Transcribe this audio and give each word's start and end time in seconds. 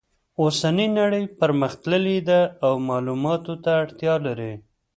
اوسنۍ 0.41 0.87
نړۍ 0.99 1.23
پرمختللې 1.39 2.17
ده 2.29 2.41
او 2.65 2.73
معلوماتو 2.87 3.53
ته 3.63 3.71
اړتیا 3.81 4.13
لري 4.25 4.53